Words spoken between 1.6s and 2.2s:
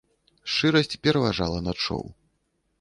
над шоу.